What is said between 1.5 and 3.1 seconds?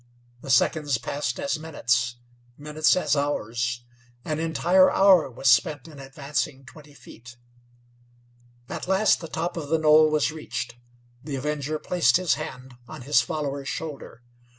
minutes; minutes